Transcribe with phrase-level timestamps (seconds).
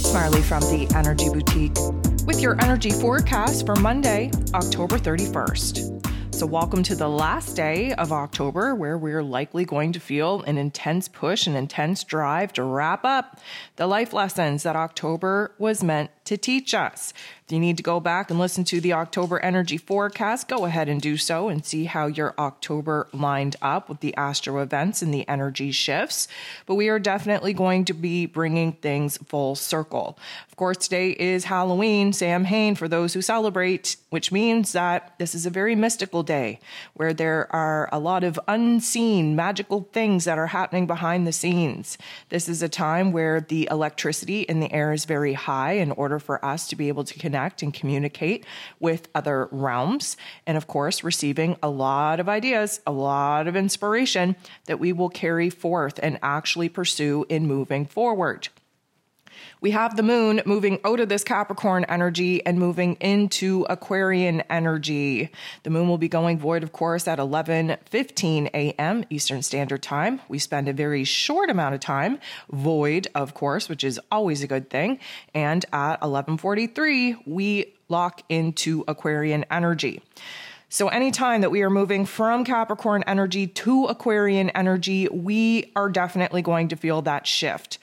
[0.00, 1.74] It's Marley from the Energy Boutique
[2.24, 6.32] with your energy forecast for Monday, October 31st.
[6.32, 10.56] So, welcome to the last day of October, where we're likely going to feel an
[10.56, 13.40] intense push, an intense drive to wrap up
[13.74, 17.12] the life lessons that October was meant to teach us.
[17.48, 20.86] If you need to go back and listen to the October energy forecast, go ahead
[20.86, 25.14] and do so and see how your October lined up with the astro events and
[25.14, 26.28] the energy shifts.
[26.66, 30.18] But we are definitely going to be bringing things full circle.
[30.50, 35.46] Of course, today is Halloween, Samhain for those who celebrate, which means that this is
[35.46, 36.60] a very mystical day
[36.94, 41.96] where there are a lot of unseen magical things that are happening behind the scenes.
[42.28, 46.17] This is a time where the electricity in the air is very high in order
[46.18, 48.44] for us to be able to connect and communicate
[48.80, 50.16] with other realms.
[50.46, 54.36] And of course, receiving a lot of ideas, a lot of inspiration
[54.66, 58.48] that we will carry forth and actually pursue in moving forward
[59.60, 65.30] we have the moon moving out of this Capricorn energy and moving into Aquarian energy.
[65.64, 69.04] The moon will be going void, of course, at 11:15 a.m.
[69.10, 70.20] Eastern Standard Time.
[70.28, 72.20] We spend a very short amount of time
[72.50, 74.98] void, of course, which is always a good thing.
[75.34, 80.02] And at 11:43, we lock into Aquarian energy.
[80.70, 86.42] So, anytime that we are moving from Capricorn energy to Aquarian energy, we are definitely
[86.42, 87.78] going to feel that shift.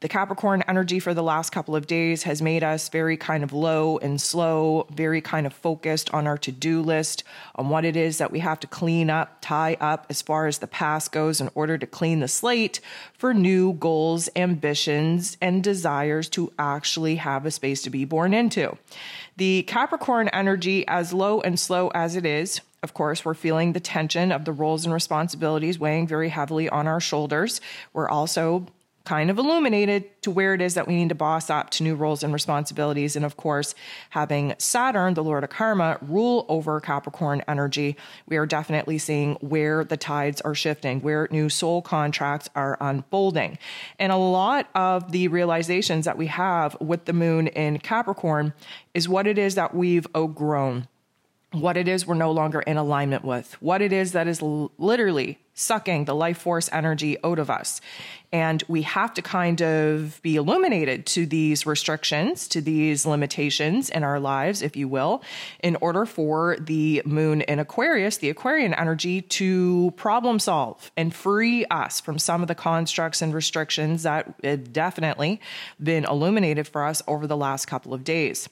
[0.00, 3.52] The Capricorn energy for the last couple of days has made us very kind of
[3.52, 7.22] low and slow, very kind of focused on our to do list,
[7.54, 10.56] on what it is that we have to clean up, tie up as far as
[10.56, 12.80] the past goes in order to clean the slate
[13.12, 18.78] for new goals, ambitions, and desires to actually have a space to be born into.
[19.36, 23.80] The Capricorn energy, as low and slow as it is, of course, we're feeling the
[23.80, 27.60] tension of the roles and responsibilities weighing very heavily on our shoulders.
[27.92, 28.66] We're also
[29.10, 31.96] kind of illuminated to where it is that we need to boss up to new
[31.96, 33.16] roles and responsibilities.
[33.16, 33.74] And of course,
[34.10, 37.96] having Saturn, the Lord of Karma, rule over Capricorn energy,
[38.28, 43.58] we are definitely seeing where the tides are shifting, where new soul contracts are unfolding.
[43.98, 48.52] And a lot of the realizations that we have with the moon in Capricorn
[48.94, 50.86] is what it is that we've outgrown
[51.52, 54.70] what it is we're no longer in alignment with, what it is that is l-
[54.78, 57.80] literally sucking the life force energy out of us.
[58.32, 64.04] And we have to kind of be illuminated to these restrictions, to these limitations in
[64.04, 65.22] our lives, if you will,
[65.60, 71.64] in order for the moon in Aquarius, the Aquarian energy, to problem solve and free
[71.66, 75.40] us from some of the constructs and restrictions that have definitely
[75.82, 78.48] been illuminated for us over the last couple of days.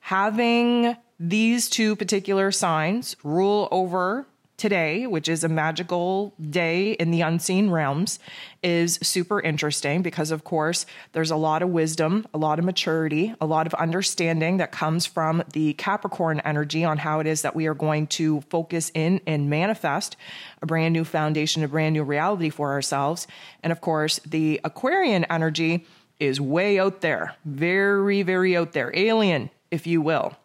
[0.00, 0.96] Having
[1.28, 4.26] these two particular signs rule over
[4.56, 8.18] today, which is a magical day in the unseen realms,
[8.62, 13.34] is super interesting because, of course, there's a lot of wisdom, a lot of maturity,
[13.40, 17.56] a lot of understanding that comes from the Capricorn energy on how it is that
[17.56, 20.16] we are going to focus in and manifest
[20.62, 23.26] a brand new foundation, a brand new reality for ourselves.
[23.62, 25.86] And of course, the Aquarian energy
[26.20, 30.36] is way out there, very, very out there, alien, if you will.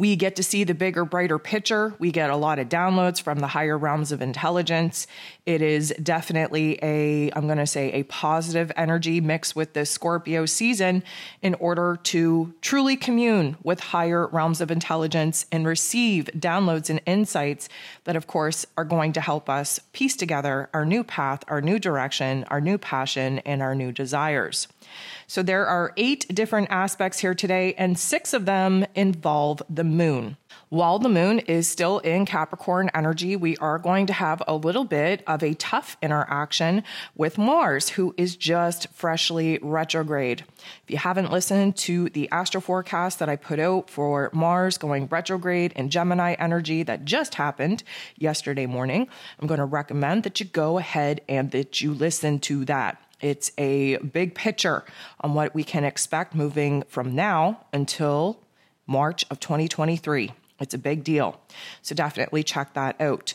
[0.00, 1.94] We get to see the bigger, brighter picture.
[1.98, 5.06] We get a lot of downloads from the higher realms of intelligence.
[5.46, 10.46] It is definitely a, I'm going to say, a positive energy mixed with the Scorpio
[10.46, 11.02] season
[11.42, 17.68] in order to truly commune with higher realms of intelligence and receive downloads and insights
[18.04, 21.78] that, of course, are going to help us piece together our new path, our new
[21.78, 24.68] direction, our new passion, and our new desires.
[25.26, 30.36] So there are eight different aspects here today, and six of them involve the moon.
[30.70, 34.84] While the moon is still in Capricorn energy, we are going to have a little
[34.84, 36.84] bit of a tough interaction
[37.16, 40.44] with Mars, who is just freshly retrograde.
[40.84, 45.08] If you haven't listened to the astro forecast that I put out for Mars going
[45.08, 47.82] retrograde in Gemini energy that just happened
[48.16, 49.08] yesterday morning,
[49.40, 53.02] I'm going to recommend that you go ahead and that you listen to that.
[53.20, 54.84] It's a big picture
[55.20, 58.38] on what we can expect moving from now until
[58.86, 60.30] March of 2023.
[60.60, 61.40] It's a big deal.
[61.82, 63.34] So definitely check that out.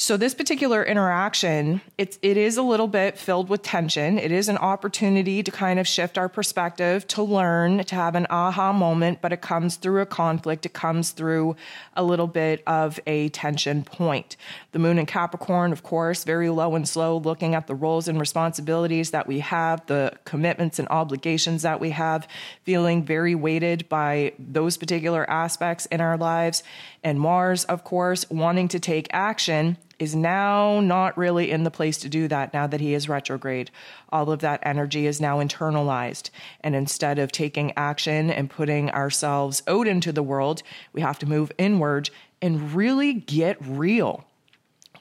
[0.00, 4.16] So this particular interaction, it's it is a little bit filled with tension.
[4.16, 8.28] It is an opportunity to kind of shift our perspective, to learn, to have an
[8.30, 10.64] aha moment, but it comes through a conflict.
[10.64, 11.56] It comes through
[11.94, 14.36] a little bit of a tension point.
[14.70, 18.20] The moon in Capricorn, of course, very low and slow, looking at the roles and
[18.20, 22.28] responsibilities that we have, the commitments and obligations that we have,
[22.62, 26.62] feeling very weighted by those particular aspects in our lives.
[27.02, 31.98] And Mars, of course, wanting to take action is now not really in the place
[31.98, 33.70] to do that now that he is retrograde.
[34.10, 36.30] All of that energy is now internalized.
[36.60, 40.62] And instead of taking action and putting ourselves out into the world,
[40.92, 42.10] we have to move inward
[42.40, 44.24] and really get real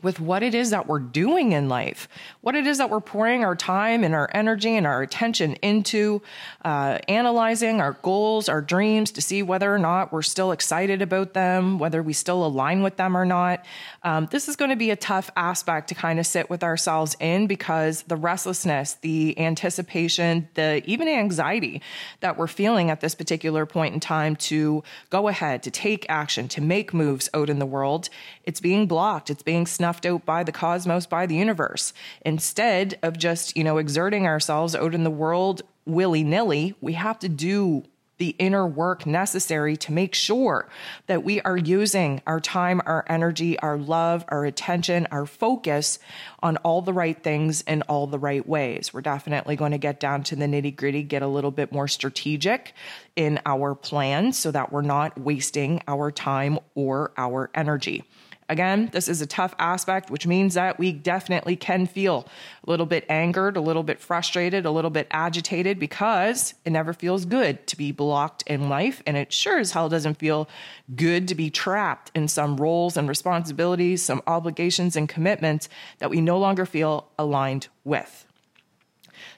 [0.02, 2.08] with what it is that we're doing in life,
[2.42, 6.22] what it is that we're pouring our time and our energy and our attention into,
[6.64, 11.34] uh, analyzing our goals, our dreams to see whether or not we're still excited about
[11.34, 13.66] them, whether we still align with them or not.
[14.04, 17.16] Um, this is going to be a tough aspect to kind of sit with ourselves
[17.20, 21.82] in because the restlessness, the anticipation, the even anxiety
[22.20, 26.48] that we're feeling at this particular point in time to go ahead, to take action,
[26.48, 28.10] to make moves out in the world,
[28.44, 31.94] it's being blocked, it's being snuffed out by the cosmos, by the universe.
[32.26, 37.20] Instead of just, you know, exerting ourselves out in the world willy nilly, we have
[37.20, 37.84] to do
[38.18, 40.68] the inner work necessary to make sure
[41.06, 46.00] that we are using our time, our energy, our love, our attention, our focus
[46.42, 48.94] on all the right things in all the right ways.
[48.94, 51.88] We're definitely going to get down to the nitty gritty, get a little bit more
[51.88, 52.74] strategic
[53.16, 58.04] in our plans so that we're not wasting our time or our energy.
[58.50, 62.28] Again, this is a tough aspect, which means that we definitely can feel
[62.66, 66.94] a little bit angered, a little bit frustrated, a little bit agitated because it never
[66.94, 69.04] feels good to be blocked in life.
[69.06, 70.48] And it sure as hell doesn't feel
[70.96, 75.68] good to be trapped in some roles and responsibilities, some obligations and commitments
[76.00, 78.27] that we no longer feel aligned with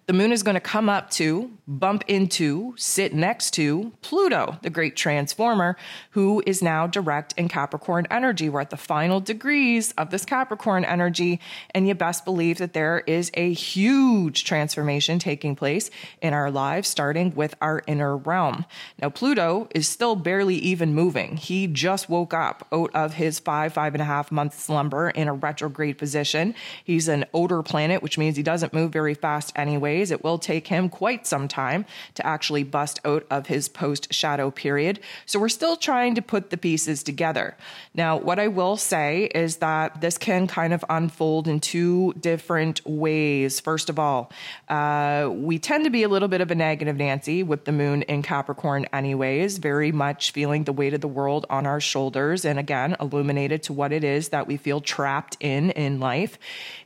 [0.10, 4.70] the moon is going to come up to, bump into, sit next to Pluto, the
[4.72, 5.78] great transformer,
[6.10, 8.50] who is now direct in Capricorn energy.
[8.50, 11.40] We're at the final degrees of this Capricorn energy,
[11.76, 15.92] and you best believe that there is a huge transformation taking place
[16.24, 18.66] in our lives, starting with our inner realm.
[19.00, 21.38] Now, Pluto is still barely even moving.
[21.38, 25.28] He just woke up out of his five, five and a half month slumber in
[25.28, 26.56] a retrograde position.
[26.84, 30.68] He's an outer planet, which means he doesn't move very fast anyway It will take
[30.68, 31.86] him quite some time
[32.16, 35.00] to actually bust out of his post shadow period.
[35.26, 37.58] So we're still trying to put the pieces together.
[37.94, 42.86] Now, what I will say is that this can kind of unfold in two different
[42.86, 43.60] ways.
[43.60, 44.32] First of all,
[44.68, 48.04] uh, we tend to be a little bit of a negative Nancy with the moon
[48.04, 52.46] in Capricorn, anyways, very much feeling the weight of the world on our shoulders.
[52.46, 56.38] And again, illuminated to what it is that we feel trapped in in life.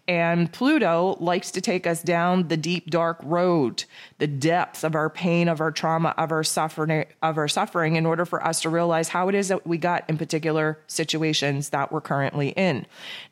[0.07, 3.85] And Pluto likes to take us down the deep, dark road,
[4.17, 8.05] the depths of our pain, of our trauma, of our suffering, of our suffering, in
[8.05, 11.91] order for us to realize how it is that we got in particular situations that
[11.91, 12.85] we're currently in.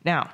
[0.04, 0.30] Now,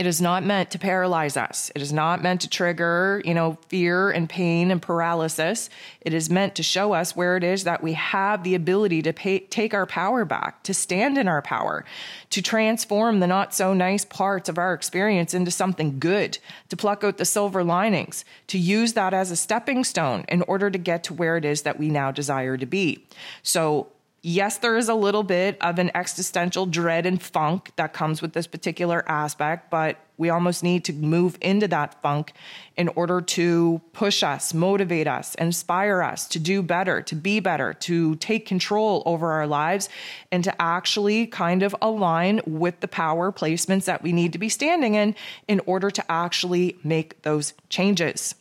[0.00, 1.70] it is not meant to paralyze us.
[1.74, 5.68] It is not meant to trigger, you know, fear and pain and paralysis.
[6.00, 9.12] It is meant to show us where it is that we have the ability to
[9.12, 11.84] pay, take our power back, to stand in our power,
[12.30, 16.38] to transform the not so nice parts of our experience into something good,
[16.70, 20.70] to pluck out the silver linings, to use that as a stepping stone in order
[20.70, 23.04] to get to where it is that we now desire to be.
[23.42, 23.88] So
[24.22, 28.32] yes, there is a little bit of an existential dread and funk that comes with
[28.32, 32.32] this particular aspect, but we almost need to move into that funk
[32.76, 37.72] in order to push us, motivate us, inspire us to do better, to be better,
[37.72, 39.88] to take control over our lives,
[40.30, 44.50] and to actually kind of align with the power placements that we need to be
[44.50, 45.14] standing in
[45.48, 48.34] in order to actually make those changes.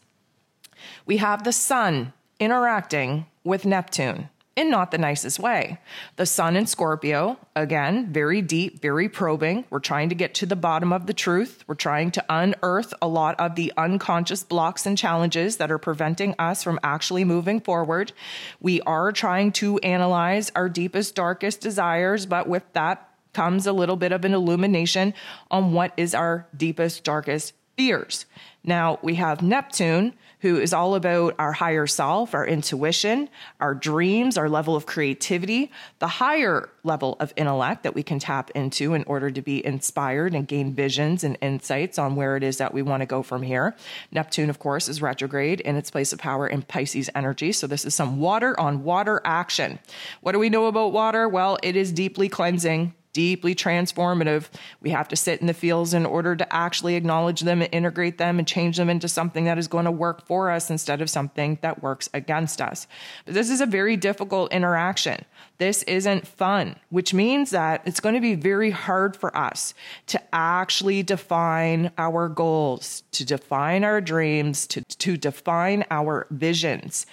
[1.05, 5.79] We have the sun interacting with Neptune in not the nicest way.
[6.17, 9.63] The sun in Scorpio, again, very deep, very probing.
[9.69, 11.63] We're trying to get to the bottom of the truth.
[11.65, 16.35] We're trying to unearth a lot of the unconscious blocks and challenges that are preventing
[16.37, 18.11] us from actually moving forward.
[18.59, 23.95] We are trying to analyze our deepest, darkest desires, but with that comes a little
[23.95, 25.13] bit of an illumination
[25.49, 28.25] on what is our deepest, darkest fears.
[28.65, 33.29] Now, we have Neptune who is all about our higher self, our intuition,
[33.61, 38.51] our dreams, our level of creativity, the higher level of intellect that we can tap
[38.55, 42.57] into in order to be inspired and gain visions and insights on where it is
[42.57, 43.75] that we want to go from here.
[44.11, 47.53] Neptune, of course, is retrograde in its place of power in Pisces energy.
[47.53, 49.79] So this is some water on water action.
[50.19, 51.29] What do we know about water?
[51.29, 54.49] Well, it is deeply cleansing deeply transformative.
[54.81, 58.17] We have to sit in the fields in order to actually acknowledge them and integrate
[58.17, 61.09] them and change them into something that is going to work for us instead of
[61.09, 62.87] something that works against us.
[63.25, 65.25] But this is a very difficult interaction.
[65.57, 69.73] This isn't fun, which means that it's going to be very hard for us
[70.07, 77.05] to actually define our goals, to define our dreams, to, to define our visions.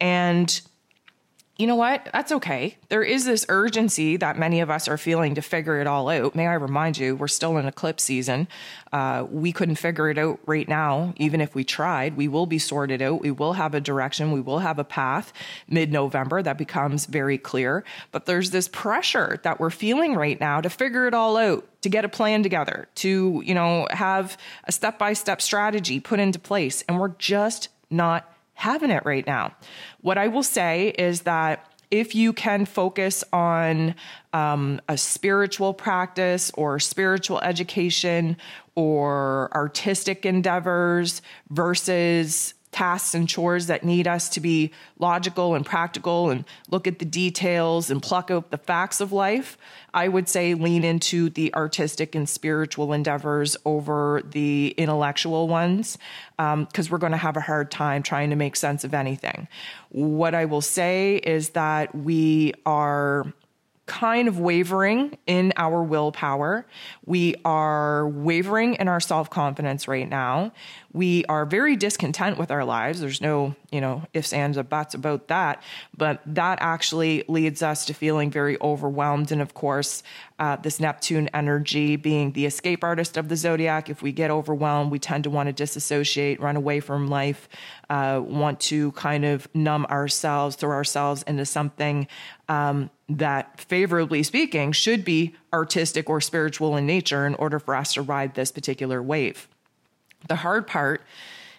[0.00, 0.60] And
[1.62, 2.08] you know what?
[2.12, 2.76] That's okay.
[2.88, 6.34] There is this urgency that many of us are feeling to figure it all out.
[6.34, 8.48] May I remind you, we're still in eclipse season.
[8.92, 12.16] Uh, we couldn't figure it out right now, even if we tried.
[12.16, 13.20] We will be sorted out.
[13.20, 14.32] We will have a direction.
[14.32, 15.32] We will have a path
[15.68, 17.84] mid November that becomes very clear.
[18.10, 21.88] But there's this pressure that we're feeling right now to figure it all out, to
[21.88, 26.40] get a plan together, to, you know, have a step by step strategy put into
[26.40, 26.82] place.
[26.88, 28.31] And we're just not
[28.62, 29.52] having it right now.
[30.02, 33.96] What I will say is that if you can focus on
[34.32, 38.36] um, a spiritual practice or spiritual education
[38.76, 46.30] or artistic endeavors versus tasks and chores that need us to be logical and practical
[46.30, 49.58] and look at the details and pluck out the facts of life,
[49.94, 55.98] I would say lean into the artistic and spiritual endeavors over the intellectual ones
[56.36, 59.48] because um, we're going to have a hard time trying to make sense of anything.
[59.90, 63.26] What I will say is that we are
[63.92, 66.64] kind of wavering in our willpower.
[67.04, 70.52] We are wavering in our self confidence right now.
[70.94, 73.00] We are very discontent with our lives.
[73.00, 75.62] There's no, you know, ifs, ands, or buts about that.
[75.94, 79.30] But that actually leads us to feeling very overwhelmed.
[79.30, 80.02] And of course,
[80.38, 84.90] uh, this Neptune energy being the escape artist of the zodiac, if we get overwhelmed,
[84.90, 87.48] we tend to want to disassociate, run away from life,
[87.90, 92.06] uh, want to kind of numb ourselves, throw ourselves into something
[92.52, 97.94] um, that, favorably speaking, should be artistic or spiritual in nature in order for us
[97.94, 99.48] to ride this particular wave.
[100.28, 101.02] The hard part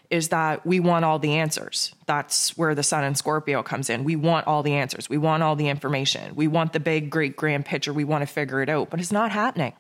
[0.10, 1.94] is that we want all the answers.
[2.06, 4.04] That's where the sun and Scorpio comes in.
[4.04, 5.10] We want all the answers.
[5.10, 6.36] We want all the information.
[6.36, 7.94] We want the big, great, grand picture.
[7.94, 9.74] We want to figure it out, but it's not happening.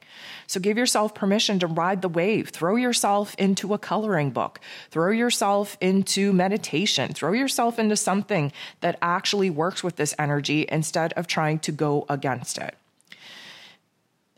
[0.48, 2.50] So give yourself permission to ride the wave.
[2.50, 4.60] Throw yourself into a coloring book.
[4.90, 7.14] Throw yourself into meditation.
[7.14, 12.06] Throw yourself into something that actually works with this energy instead of trying to go
[12.10, 12.76] against it.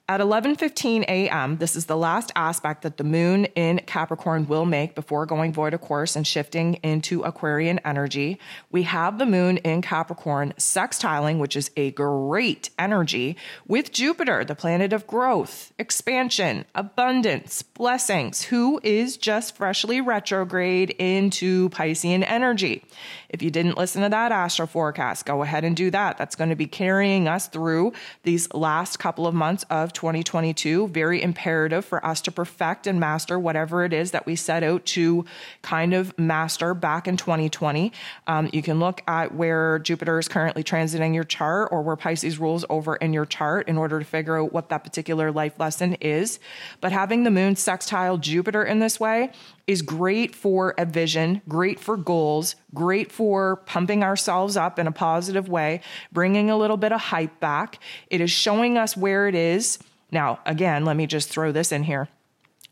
[0.07, 4.93] At 11:15 a.m., this is the last aspect that the moon in Capricorn will make
[4.93, 8.39] before going void of course and shifting into Aquarian energy.
[8.69, 13.35] We have the moon in Capricorn sextiling, which is a great energy
[13.67, 21.69] with Jupiter, the planet of growth, expansion, abundance, blessings, who is just freshly retrograde into
[21.69, 22.85] Piscean energy.
[23.29, 26.19] If you didn't listen to that astro forecast, go ahead and do that.
[26.19, 30.90] That's going to be carrying us through these last couple of months of 2022.
[30.90, 34.86] Very imperative for us to perfect and master whatever it is that we set out
[34.86, 35.25] to
[35.64, 37.92] kind of master back in 2020.
[38.28, 42.38] Um, you can look at where Jupiter is currently transiting your chart or where Pisces
[42.38, 45.96] rules over in your chart in order to figure out what that particular life lesson
[45.96, 46.40] is.
[46.82, 49.32] But having the moon sextile Jupiter in this way
[49.67, 54.91] is great for a vision, great for goals, great for pumping ourselves up in a
[54.91, 55.81] positive way,
[56.12, 57.79] bringing a little bit of hype back.
[58.10, 59.79] It is showing us where it is.
[60.12, 62.07] Now, again, let me just throw this in here.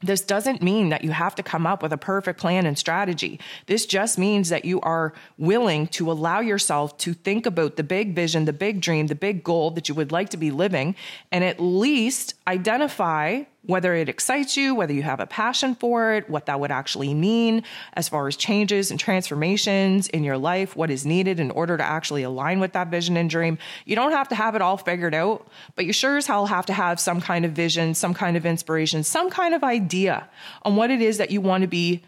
[0.04, 3.40] This doesn't mean that you have to come up with a perfect plan and strategy.
[3.68, 8.14] This just means that you are willing to allow yourself to think about the big
[8.14, 10.96] vision, the big dream, the big goal that you would like to be living,
[11.32, 16.30] and at least identify whether it excites you, whether you have a passion for it,
[16.30, 20.92] what that would actually mean as far as changes and transformations in your life, what
[20.92, 23.58] is needed in order to actually align with that vision and dream.
[23.86, 26.66] You don't have to have it all figured out, but you sure as hell have
[26.66, 30.30] to have some kind of vision, some kind of inspiration, some kind of idea
[30.64, 32.04] on what it is that you want to be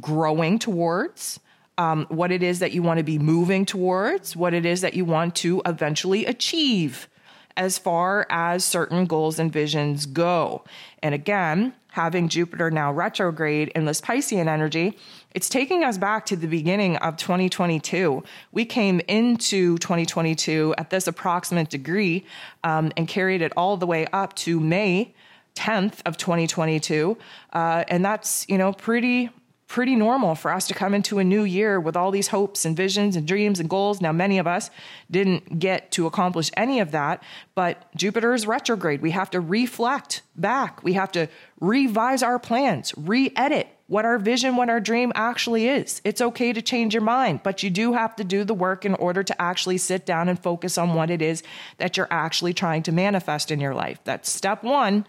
[0.00, 1.40] growing towards.
[1.78, 4.92] Um, what it is that you want to be moving towards, what it is that
[4.92, 7.08] you want to eventually achieve
[7.56, 10.64] as far as certain goals and visions go.
[11.02, 14.96] And again, having Jupiter now retrograde in this Piscean energy,
[15.34, 18.22] it's taking us back to the beginning of 2022.
[18.50, 22.24] We came into 2022 at this approximate degree
[22.64, 25.14] um, and carried it all the way up to May
[25.54, 27.16] 10th of 2022.
[27.52, 29.30] Uh, and that's, you know, pretty
[29.72, 32.76] pretty normal for us to come into a new year with all these hopes and
[32.76, 34.02] visions and dreams and goals.
[34.02, 34.68] Now, many of us
[35.10, 37.22] didn't get to accomplish any of that,
[37.54, 39.00] but Jupiter is retrograde.
[39.00, 40.82] We have to reflect back.
[40.82, 41.26] We have to
[41.58, 46.02] revise our plans, re edit what our vision, what our dream actually is.
[46.04, 48.94] It's okay to change your mind, but you do have to do the work in
[48.96, 51.42] order to actually sit down and focus on what it is
[51.78, 54.00] that you're actually trying to manifest in your life.
[54.04, 55.06] That's step one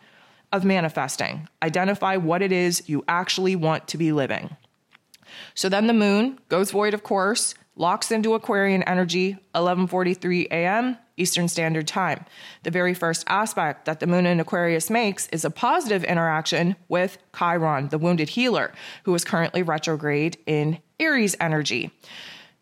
[0.54, 1.50] of manifesting.
[1.62, 4.56] Identify what it is you actually want to be living.
[5.56, 10.98] So then the moon goes void, of course, locks into Aquarian energy 11:43 a.m.
[11.18, 12.26] Eastern Standard Time.
[12.64, 17.18] The very first aspect that the moon in Aquarius makes is a positive interaction with
[17.38, 21.92] Chiron, the wounded healer, who is currently retrograde in Aries energy.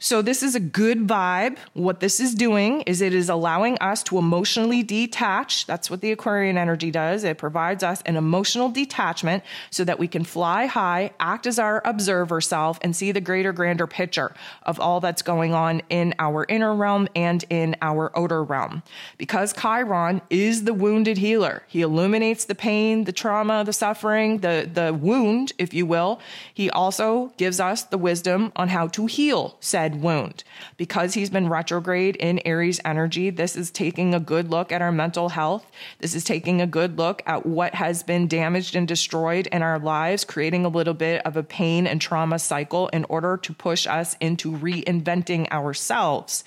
[0.03, 1.59] So, this is a good vibe.
[1.73, 5.67] What this is doing is it is allowing us to emotionally detach.
[5.67, 7.23] That's what the Aquarian energy does.
[7.23, 11.83] It provides us an emotional detachment so that we can fly high, act as our
[11.85, 16.47] observer self, and see the greater, grander picture of all that's going on in our
[16.49, 18.81] inner realm and in our outer realm.
[19.19, 24.67] Because Chiron is the wounded healer, he illuminates the pain, the trauma, the suffering, the,
[24.73, 26.19] the wound, if you will.
[26.51, 30.43] He also gives us the wisdom on how to heal said wound.
[30.77, 34.91] Because he's been retrograde in Aries energy, this is taking a good look at our
[34.91, 35.65] mental health.
[35.99, 39.79] This is taking a good look at what has been damaged and destroyed in our
[39.79, 43.87] lives, creating a little bit of a pain and trauma cycle in order to push
[43.87, 46.43] us into reinventing ourselves.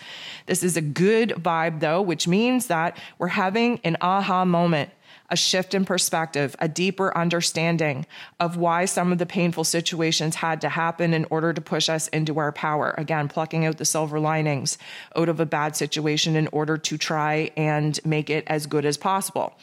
[0.47, 4.91] This is a good vibe, though, which means that we're having an aha moment
[5.31, 8.07] a shift in perspective, a deeper understanding
[8.40, 12.09] of why some of the painful situations had to happen in order to push us
[12.09, 12.95] into our power.
[12.99, 14.76] Again, plucking out the silver linings
[15.16, 18.97] out of a bad situation in order to try and make it as good as
[18.97, 19.54] possible.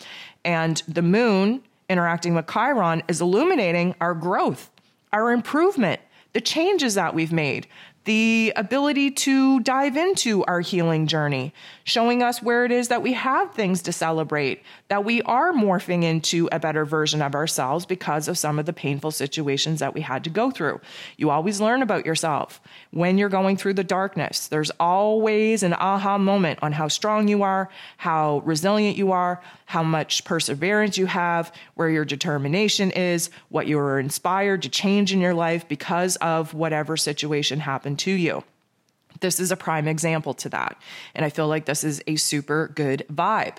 [0.44, 4.70] And the moon interacting with Chiron is illuminating our growth,
[5.13, 6.01] our improvement,
[6.34, 7.68] the changes that we've made,
[8.05, 11.53] the ability to dive into our healing journey,
[11.84, 16.03] showing us where it is that we have things to celebrate, that we are morphing
[16.03, 20.01] into a better version of ourselves because of some of the painful situations that we
[20.01, 20.81] had to go through.
[21.17, 24.48] You always learn about yourself when you're going through the darkness.
[24.48, 29.41] There's always an aha moment on how strong you are, how resilient you are,
[29.72, 35.13] how much perseverance you have, where your determination is, what you are inspired to change
[35.13, 38.44] in your life because of whatever situation happened to you.
[39.22, 40.80] This is a prime example to that.
[41.16, 43.58] And I feel like this is a super good vibe.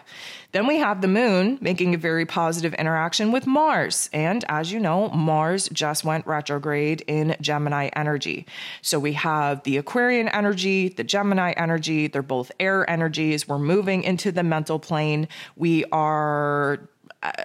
[0.50, 4.11] Then we have the moon making a very positive interaction with Mars.
[4.12, 8.47] And as you know, Mars just went retrograde in Gemini energy.
[8.83, 12.09] So we have the Aquarian energy, the Gemini energy.
[12.09, 13.49] They're both air energies.
[13.49, 15.28] We're moving into the mental plane.
[15.57, 16.88] We are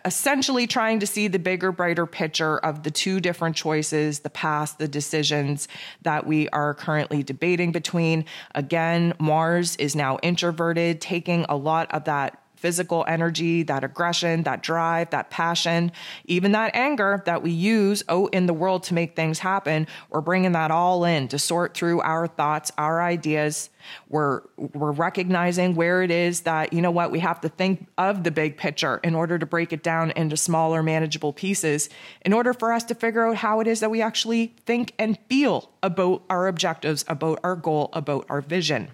[0.06, 4.80] essentially trying to see the bigger, brighter picture of the two different choices, the past,
[4.80, 5.68] the decisions
[6.02, 8.26] that we are currently debating between.
[8.56, 14.62] Again, Mars is now introverted, taking a lot of that physical energy, that aggression, that
[14.62, 15.91] drive, that passion,
[16.26, 19.88] even that anger that we use out in the world to make things happen.
[20.10, 23.70] We're bringing that all in to sort through our thoughts, our ideas.
[24.10, 28.24] We're, we're recognizing where it is that, you know what, we have to think of
[28.24, 31.89] the big picture in order to break it down into smaller, manageable pieces
[32.26, 35.17] in order for us to figure out how it is that we actually think and
[35.30, 38.89] feel about our objectives, about our goal, about our vision.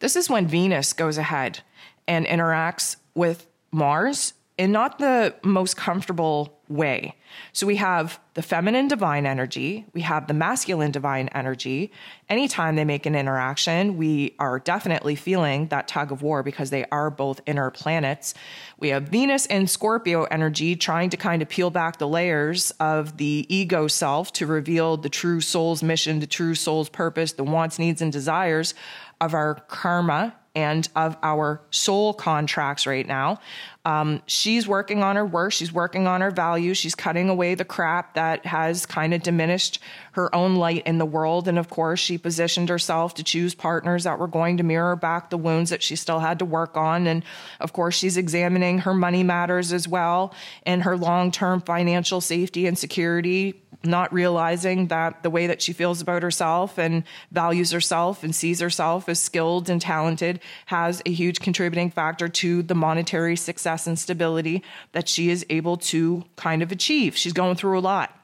[0.00, 1.60] This is when Venus goes ahead
[2.06, 7.14] and interacts with Mars in not the most comfortable way.
[7.54, 11.90] So we have the feminine divine energy, we have the masculine divine energy.
[12.28, 16.84] Anytime they make an interaction, we are definitely feeling that tug of war because they
[16.92, 18.34] are both inner planets.
[18.78, 23.16] We have Venus and Scorpio energy trying to kind of peel back the layers of
[23.16, 27.78] the ego self to reveal the true soul's mission, the true soul's purpose, the wants,
[27.78, 28.74] needs, and desires
[29.22, 33.40] of our karma and of our soul contracts right now.
[33.84, 35.52] Um, she's working on her work.
[35.52, 36.76] She's working on her values.
[36.76, 39.78] She's cutting away the crap that has kind of diminished
[40.12, 41.48] her own light in the world.
[41.48, 45.30] And of course, she positioned herself to choose partners that were going to mirror back
[45.30, 47.06] the wounds that she still had to work on.
[47.06, 47.24] And
[47.58, 50.34] of course, she's examining her money matters as well
[50.66, 55.72] and her long term financial safety and security not realizing that the way that she
[55.72, 61.12] feels about herself and values herself and sees herself as skilled and talented has a
[61.12, 64.62] huge contributing factor to the monetary success and stability
[64.92, 67.16] that she is able to kind of achieve.
[67.16, 68.16] She's going through a lot.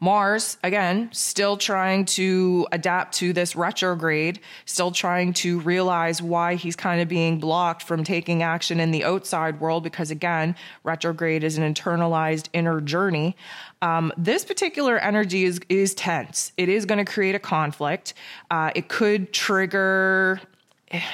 [0.00, 6.76] Mars, again, still trying to adapt to this retrograde, still trying to realize why he's
[6.76, 11.56] kind of being blocked from taking action in the outside world because, again, retrograde is
[11.56, 13.36] an internalized inner journey.
[13.84, 16.52] Um, this particular energy is, is tense.
[16.56, 18.14] It is going to create a conflict.
[18.50, 20.40] Uh, it could trigger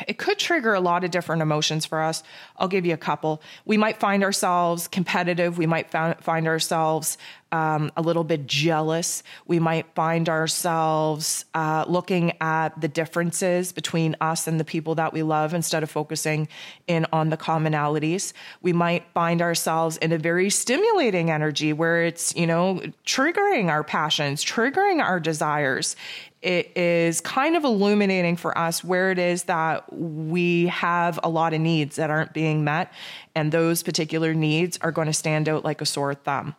[0.06, 2.22] it could trigger a lot of different emotions for us.
[2.58, 3.40] I'll give you a couple.
[3.64, 5.56] We might find ourselves competitive.
[5.56, 7.16] We might find ourselves
[7.52, 9.22] um, a little bit jealous.
[9.46, 15.12] We might find ourselves uh, looking at the differences between us and the people that
[15.12, 16.48] we love instead of focusing
[16.86, 18.32] in on the commonalities.
[18.62, 23.84] We might find ourselves in a very stimulating energy where it's, you know, triggering our
[23.84, 25.96] passions, triggering our desires
[26.42, 31.52] it is kind of illuminating for us where it is that we have a lot
[31.52, 32.90] of needs that aren't being met
[33.34, 36.56] And those particular needs are going to stand out like a sore thumb.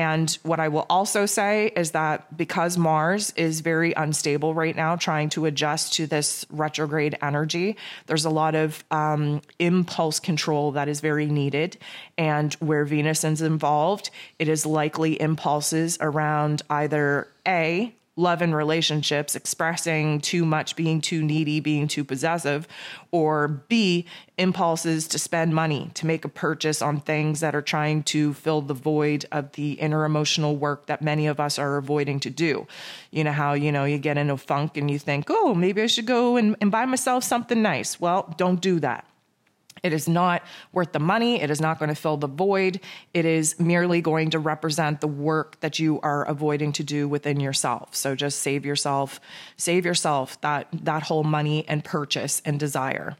[0.00, 4.96] And what I will also say is that because Mars is very unstable right now,
[4.96, 10.88] trying to adjust to this retrograde energy, there's a lot of um, impulse control that
[10.88, 11.76] is very needed.
[12.16, 14.08] And where Venus is involved,
[14.38, 21.22] it is likely impulses around either A, love and relationships, expressing too much, being too
[21.22, 22.68] needy, being too possessive,
[23.10, 24.06] or B,
[24.38, 28.60] impulses to spend money, to make a purchase on things that are trying to fill
[28.60, 32.66] the void of the inner emotional work that many of us are avoiding to do.
[33.10, 35.82] You know how, you know, you get in a funk and you think, oh, maybe
[35.82, 38.00] I should go and, and buy myself something nice.
[38.00, 39.04] Well, don't do that
[39.82, 41.40] it is not worth the money.
[41.40, 42.80] It is not going to fill the void.
[43.14, 47.40] It is merely going to represent the work that you are avoiding to do within
[47.40, 47.94] yourself.
[47.94, 49.20] So just save yourself,
[49.56, 53.16] save yourself that, that whole money and purchase and desire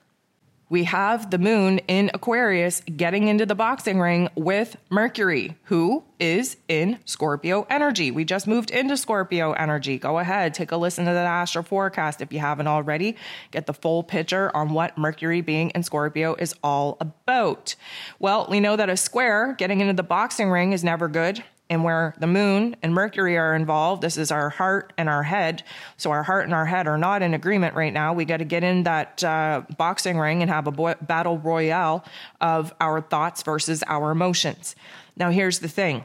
[0.71, 6.57] we have the moon in Aquarius getting into the boxing ring with Mercury, who is
[6.69, 8.13] in Scorpio energy.
[8.13, 9.99] We just moved into Scorpio energy.
[9.99, 13.17] Go ahead, take a listen to the astro forecast if you haven't already.
[13.51, 17.75] Get the full picture on what Mercury being in Scorpio is all about.
[18.21, 21.85] Well, we know that a square getting into the boxing ring is never good and
[21.85, 25.63] where the moon and Mercury are involved, this is our heart and our head.
[25.97, 28.13] So our heart and our head are not in agreement right now.
[28.13, 32.05] We got to get in that uh, boxing ring and have a battle royale
[32.41, 34.75] of our thoughts versus our emotions.
[35.17, 36.05] Now, here's the thing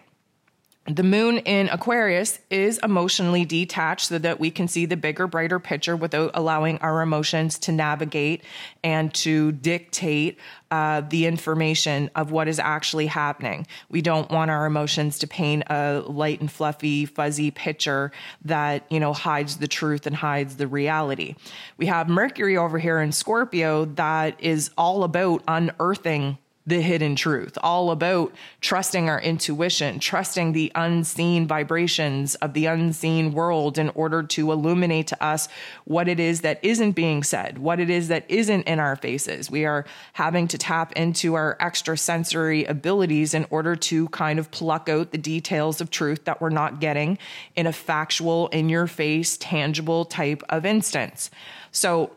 [0.88, 5.60] the moon in Aquarius is emotionally detached so that we can see the bigger, brighter
[5.60, 8.44] picture without allowing our emotions to navigate
[8.84, 10.38] and to dictate
[10.70, 13.66] uh, the information of what is actually happening.
[13.90, 18.12] We don't want our emotions to paint a light and fluffy, fuzzy picture
[18.44, 21.36] that, you know, hides the truth and hides the reality.
[21.78, 26.38] We have Mercury over here in Scorpio that is all about unearthing
[26.68, 33.34] the hidden truth, all about trusting our intuition, trusting the unseen vibrations of the unseen
[33.34, 35.48] world in order to illuminate to us
[35.84, 39.52] what it is that isn't being said, what it is that isn't in our faces.
[39.52, 44.90] We are having to tap into our extrasensory abilities in order to kind of pluck
[44.90, 47.20] out the details of truth that we're not getting
[47.56, 51.30] in a factual, in your face, tangible type of instance.
[51.72, 52.12] So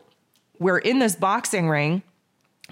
[0.57, 2.01] we're in this boxing ring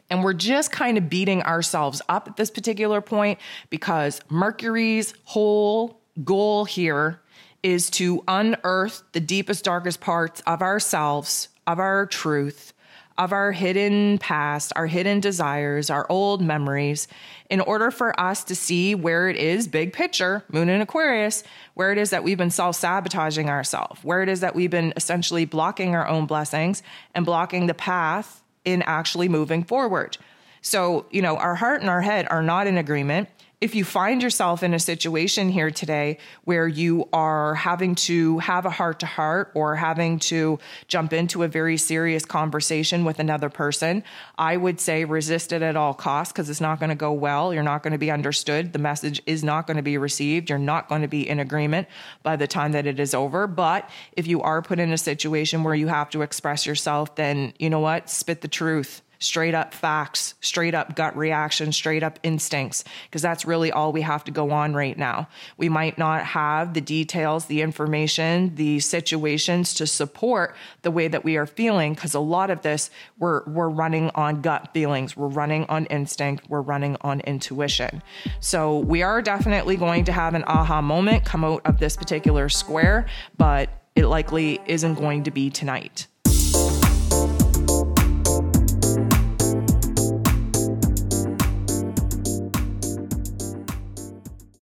[0.10, 6.00] and we're just kind of beating ourselves up at this particular point because Mercury's whole
[6.24, 7.22] goal here
[7.64, 12.74] is to unearth the deepest, darkest parts of ourselves, of our truth,
[13.18, 17.08] of our hidden past, our hidden desires, our old memories,
[17.50, 21.92] in order for us to see where it is, big picture, moon in Aquarius, where
[21.92, 25.46] it is that we've been self sabotaging ourselves, where it is that we've been essentially
[25.46, 26.84] blocking our own blessings
[27.16, 30.18] and blocking the path in actually moving forward.
[30.62, 34.22] So, you know, our heart and our head are not in agreement if you find
[34.22, 39.08] yourself in a situation here today where you are having to have a heart to
[39.08, 44.04] heart or having to jump into a very serious conversation with another person,
[44.38, 47.52] I would say resist it at all costs because it's not going to go well.
[47.52, 48.74] You're not going to be understood.
[48.74, 50.52] The message is not going to be received.
[50.52, 51.88] You're not going to be in agreement
[52.22, 53.48] by the time that it is over.
[53.48, 57.54] But if you are put in a situation where you have to express yourself, then
[57.58, 58.08] you know what?
[58.08, 63.46] Spit the truth straight up facts, straight up gut reaction, straight up instincts, because that's
[63.46, 65.28] really all we have to go on right now.
[65.58, 71.24] We might not have the details, the information, the situations to support the way that
[71.24, 75.28] we are feeling, because a lot of this we're we're running on gut feelings, we're
[75.28, 78.02] running on instinct, we're running on intuition.
[78.40, 82.50] So we are definitely going to have an aha moment come out of this particular
[82.50, 86.08] square, but it likely isn't going to be tonight.